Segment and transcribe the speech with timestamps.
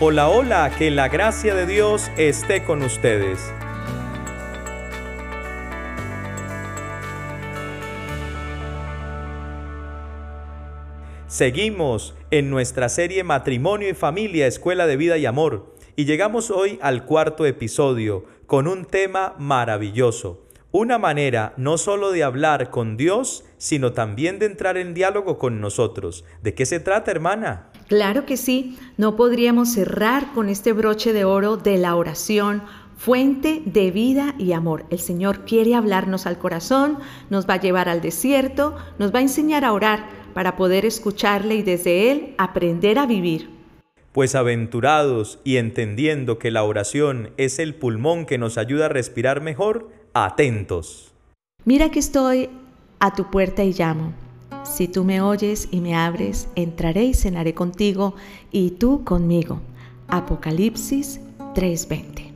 [0.00, 3.52] Hola, hola, que la gracia de Dios esté con ustedes.
[11.26, 16.78] Seguimos en nuestra serie Matrimonio y Familia, Escuela de Vida y Amor, y llegamos hoy
[16.80, 23.44] al cuarto episodio con un tema maravilloso, una manera no solo de hablar con Dios,
[23.56, 26.24] sino también de entrar en diálogo con nosotros.
[26.40, 27.67] ¿De qué se trata, hermana?
[27.88, 32.62] Claro que sí, no podríamos cerrar con este broche de oro de la oración,
[32.98, 34.84] fuente de vida y amor.
[34.90, 36.98] El Señor quiere hablarnos al corazón,
[37.30, 41.54] nos va a llevar al desierto, nos va a enseñar a orar para poder escucharle
[41.54, 43.48] y desde Él aprender a vivir.
[44.12, 49.40] Pues aventurados y entendiendo que la oración es el pulmón que nos ayuda a respirar
[49.40, 51.14] mejor, atentos.
[51.64, 52.50] Mira que estoy
[52.98, 54.12] a tu puerta y llamo.
[54.68, 58.14] Si tú me oyes y me abres, entraré y cenaré contigo
[58.52, 59.60] y tú conmigo.
[60.08, 61.20] Apocalipsis
[61.54, 62.32] 3:20.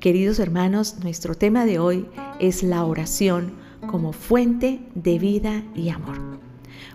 [0.00, 2.06] Queridos hermanos, nuestro tema de hoy
[2.40, 3.52] es la oración
[3.86, 6.18] como fuente de vida y amor.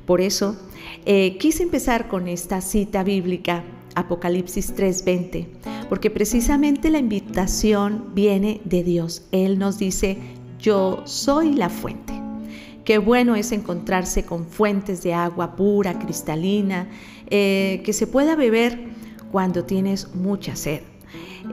[0.05, 0.57] Por eso
[1.05, 3.63] eh, quise empezar con esta cita bíblica,
[3.95, 5.47] Apocalipsis 3:20,
[5.87, 9.23] porque precisamente la invitación viene de Dios.
[9.31, 10.17] Él nos dice,
[10.59, 12.10] yo soy la fuente.
[12.85, 16.87] Qué bueno es encontrarse con fuentes de agua pura, cristalina,
[17.29, 18.79] eh, que se pueda beber
[19.31, 20.81] cuando tienes mucha sed.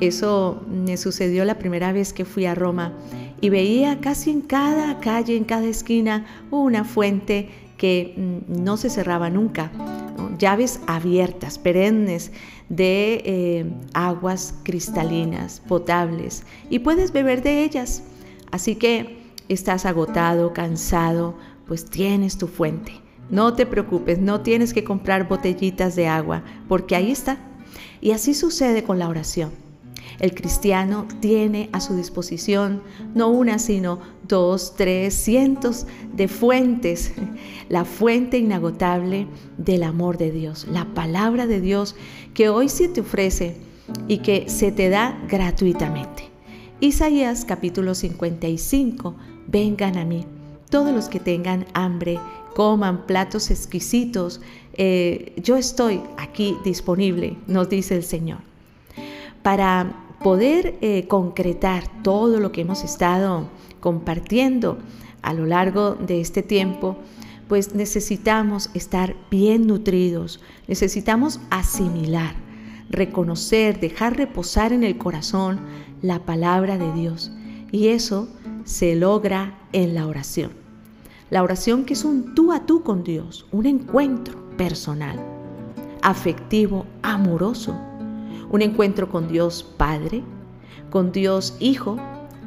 [0.01, 2.93] Eso me sucedió la primera vez que fui a Roma
[3.41, 8.91] y veía casi en cada calle, en cada esquina, una fuente que mm, no se
[8.91, 9.71] cerraba nunca,
[10.39, 12.33] llaves abiertas, perennes
[12.69, 18.03] de eh, aguas cristalinas, potables, y puedes beber de ellas.
[18.51, 19.18] Así que
[19.49, 22.93] estás agotado, cansado, pues tienes tu fuente.
[23.31, 27.39] No te preocupes, no tienes que comprar botellitas de agua, porque ahí está.
[28.01, 29.51] Y así sucede con la oración.
[30.19, 32.83] El cristiano tiene a su disposición
[33.15, 37.13] no una, sino dos, tres, cientos de fuentes.
[37.69, 39.27] La fuente inagotable
[39.59, 41.95] del amor de Dios, la palabra de Dios
[42.35, 43.57] que hoy se te ofrece
[44.07, 46.25] y que se te da gratuitamente.
[46.81, 49.17] Isaías capítulo 55,
[49.49, 50.25] vengan a mí.
[50.71, 52.19] Todos los que tengan hambre,
[52.55, 54.41] coman platos exquisitos,
[54.75, 58.39] eh, yo estoy aquí disponible, nos dice el Señor.
[59.43, 63.49] Para poder eh, concretar todo lo que hemos estado
[63.81, 64.79] compartiendo
[65.23, 66.97] a lo largo de este tiempo,
[67.49, 72.35] pues necesitamos estar bien nutridos, necesitamos asimilar,
[72.91, 75.61] reconocer, dejar reposar en el corazón
[76.03, 77.33] la palabra de Dios.
[77.71, 78.29] Y eso
[78.65, 80.53] se logra en la oración.
[81.31, 85.19] La oración que es un tú a tú con Dios, un encuentro personal,
[86.03, 87.75] afectivo, amoroso,
[88.51, 90.23] un encuentro con Dios Padre,
[90.91, 91.97] con Dios Hijo,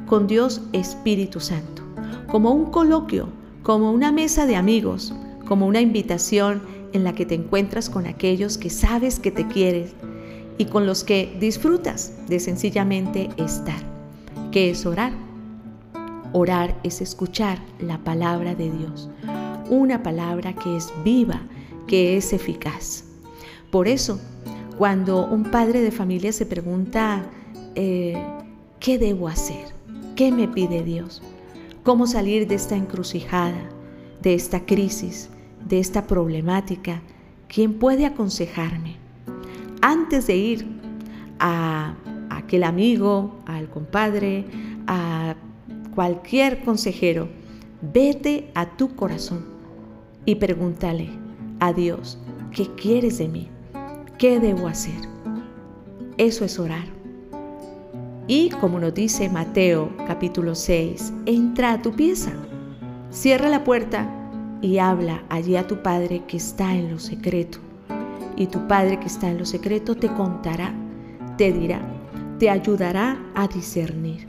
[0.06, 1.82] con Dios Espíritu Santo,
[2.28, 3.28] como un coloquio,
[3.62, 5.14] como una mesa de amigos,
[5.46, 6.62] como una invitación
[6.92, 9.94] en la que te encuentras con aquellos que sabes que te quieres
[10.58, 13.82] y con los que disfrutas de sencillamente estar,
[14.52, 15.12] que es orar
[16.34, 19.10] Orar es escuchar la palabra de Dios,
[19.68, 21.42] una palabra que es viva,
[21.86, 23.04] que es eficaz.
[23.70, 24.18] Por eso,
[24.78, 27.26] cuando un padre de familia se pregunta,
[27.74, 28.16] eh,
[28.80, 29.74] ¿qué debo hacer?
[30.16, 31.22] ¿Qué me pide Dios?
[31.82, 33.68] ¿Cómo salir de esta encrucijada,
[34.22, 35.28] de esta crisis,
[35.68, 37.02] de esta problemática?
[37.46, 38.96] ¿Quién puede aconsejarme?
[39.82, 40.66] Antes de ir
[41.40, 41.94] a
[42.44, 44.44] aquel amigo, al compadre,
[44.86, 45.34] a
[45.94, 47.28] cualquier consejero,
[47.80, 49.44] vete a tu corazón
[50.24, 51.10] y pregúntale
[51.60, 52.18] a Dios,
[52.52, 53.48] ¿qué quieres de mí?
[54.18, 54.94] ¿Qué debo hacer?
[56.18, 56.84] Eso es orar.
[58.28, 62.32] Y como nos dice Mateo capítulo 6, entra a tu pieza,
[63.10, 64.08] cierra la puerta
[64.60, 67.58] y habla allí a tu Padre que está en lo secreto.
[68.36, 70.72] Y tu Padre que está en lo secreto te contará,
[71.36, 71.80] te dirá,
[72.42, 74.26] te ayudará a discernir.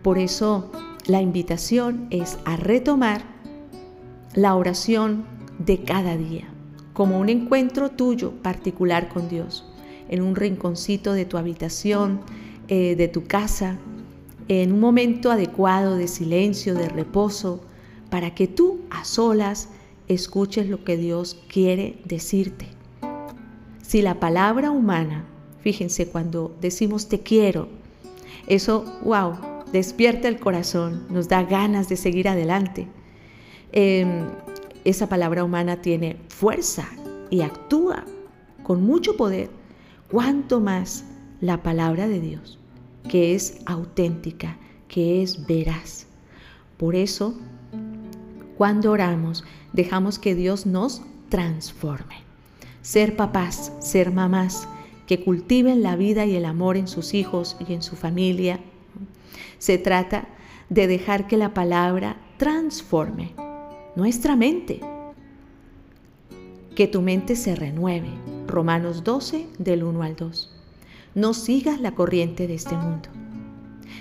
[0.00, 0.70] Por eso
[1.06, 3.24] la invitación es a retomar
[4.32, 5.24] la oración
[5.58, 6.44] de cada día,
[6.92, 9.68] como un encuentro tuyo particular con Dios,
[10.08, 12.20] en un rinconcito de tu habitación,
[12.68, 13.76] eh, de tu casa,
[14.46, 17.60] en un momento adecuado de silencio, de reposo,
[18.08, 19.68] para que tú a solas
[20.06, 22.68] escuches lo que Dios quiere decirte.
[23.82, 25.24] Si la palabra humana,
[25.60, 27.68] fíjense cuando decimos te quiero,
[28.46, 29.34] eso, wow,
[29.72, 32.86] despierta el corazón, nos da ganas de seguir adelante.
[33.72, 34.26] Em,
[34.84, 36.88] esa palabra humana tiene fuerza
[37.30, 38.04] y actúa
[38.62, 39.50] con mucho poder
[40.10, 41.04] cuánto más
[41.40, 42.58] la palabra de Dios,
[43.08, 44.56] que es auténtica,
[44.88, 46.06] que es veraz.
[46.78, 47.34] Por eso,
[48.56, 49.44] cuando oramos,
[49.74, 52.16] dejamos que Dios nos transforme.
[52.80, 54.66] Ser papás, ser mamás,
[55.08, 58.60] que cultiven la vida y el amor en sus hijos y en su familia.
[59.58, 60.28] Se trata
[60.68, 63.32] de dejar que la palabra transforme
[63.96, 64.80] nuestra mente.
[66.76, 68.10] Que tu mente se renueve.
[68.46, 70.54] Romanos 12 del 1 al 2.
[71.14, 73.08] No sigas la corriente de este mundo.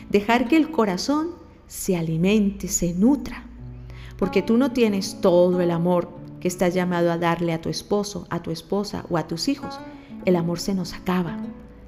[0.09, 1.29] Dejar que el corazón
[1.67, 3.45] se alimente, se nutra.
[4.17, 6.09] Porque tú no tienes todo el amor
[6.41, 9.79] que estás llamado a darle a tu esposo, a tu esposa o a tus hijos
[10.27, 11.37] el amor se nos acaba.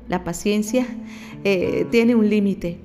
[0.08, 0.88] La paciencia
[1.44, 2.80] eh, tiene un límite,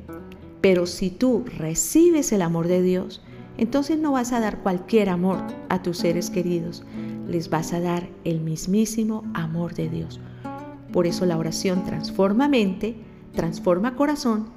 [0.61, 3.23] pero si tú recibes el amor de Dios,
[3.57, 6.83] entonces no vas a dar cualquier amor a tus seres queridos,
[7.29, 10.21] les vas a dar el mismísimo amor de Dios.
[10.93, 12.97] Por eso la oración transforma mente,
[13.33, 14.49] transforma corazón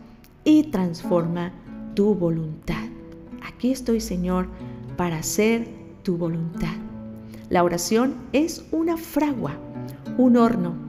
[0.43, 1.53] y transforma
[1.93, 2.85] tu voluntad.
[3.43, 4.47] Aquí estoy, Señor,
[4.97, 5.67] para hacer
[6.01, 6.75] tu voluntad.
[7.51, 9.59] La oración es una fragua,
[10.17, 10.86] un horno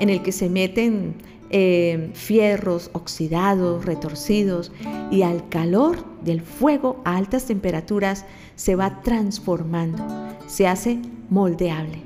[0.00, 1.14] en el que se meten
[1.50, 4.72] eh, fierros oxidados, retorcidos,
[5.10, 8.24] y al calor del fuego a altas temperaturas
[8.56, 10.02] se va transformando,
[10.46, 10.98] se hace
[11.28, 12.02] moldeable.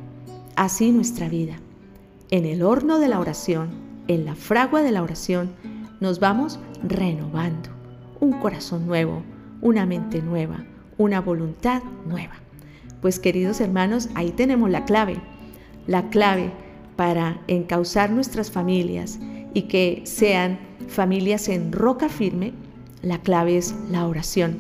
[0.57, 1.57] Así nuestra vida.
[2.31, 3.71] En el horno de la oración,
[4.09, 5.53] en la fragua de la oración,
[6.01, 7.71] nos vamos renovando.
[8.21, 9.23] Un corazón nuevo,
[9.61, 10.65] una mente nueva,
[10.99, 12.35] una voluntad nueva.
[13.01, 15.21] Pues queridos hermanos, ahí tenemos la clave.
[15.87, 16.51] La clave
[16.97, 19.19] para encauzar nuestras familias
[19.53, 20.59] y que sean
[20.89, 22.53] familias en roca firme,
[23.03, 24.59] la clave es la oración.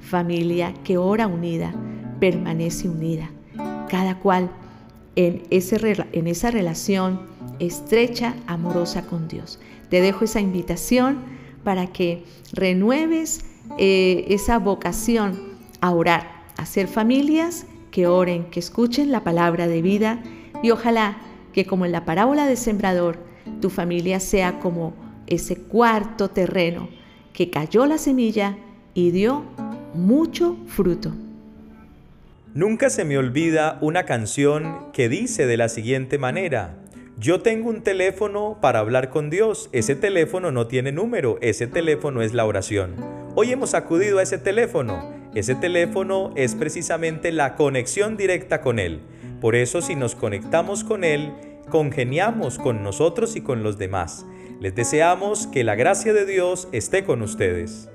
[0.00, 1.74] Familia que ora unida,
[2.20, 3.30] permanece unida.
[3.88, 4.50] Cada cual
[5.16, 7.20] en, esa relación
[7.58, 9.58] estrecha, amorosa con Dios.
[9.88, 11.18] Te dejo esa invitación
[11.64, 13.44] para que renueves
[13.78, 15.38] eh, esa vocación
[15.80, 20.22] a orar, a ser familias que oren, que escuchen la palabra de vida
[20.62, 21.18] y ojalá
[21.58, 23.18] que como en la parábola de sembrador,
[23.60, 24.94] tu familia sea como
[25.26, 26.88] ese cuarto terreno
[27.32, 28.56] que cayó la semilla
[28.94, 29.42] y dio
[29.92, 31.12] mucho fruto.
[32.54, 36.76] Nunca se me olvida una canción que dice de la siguiente manera,
[37.18, 42.22] yo tengo un teléfono para hablar con Dios, ese teléfono no tiene número, ese teléfono
[42.22, 42.94] es la oración.
[43.34, 49.00] Hoy hemos acudido a ese teléfono, ese teléfono es precisamente la conexión directa con Él.
[49.40, 51.32] Por eso si nos conectamos con Él,
[51.70, 54.26] congeniamos con nosotros y con los demás.
[54.60, 57.88] Les deseamos que la gracia de Dios esté con ustedes.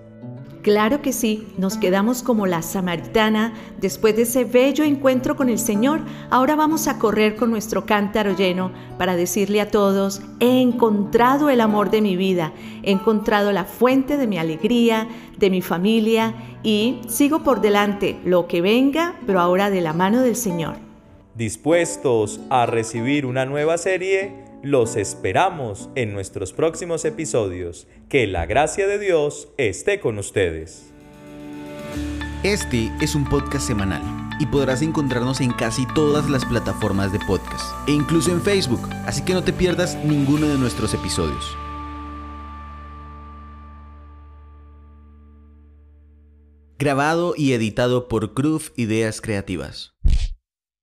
[0.62, 5.60] Claro que sí, nos quedamos como la samaritana después de ese bello encuentro con el
[5.60, 6.00] Señor.
[6.30, 11.60] Ahora vamos a correr con nuestro cántaro lleno para decirle a todos, he encontrado el
[11.60, 17.02] amor de mi vida, he encontrado la fuente de mi alegría, de mi familia y
[17.10, 20.93] sigo por delante lo que venga, pero ahora de la mano del Señor.
[21.36, 27.88] Dispuestos a recibir una nueva serie, los esperamos en nuestros próximos episodios.
[28.08, 30.92] Que la gracia de Dios esté con ustedes.
[32.44, 34.04] Este es un podcast semanal
[34.40, 39.26] y podrás encontrarnos en casi todas las plataformas de podcast e incluso en Facebook, así
[39.26, 41.58] que no te pierdas ninguno de nuestros episodios.
[46.78, 49.94] Grabado y editado por Cruz Ideas Creativas.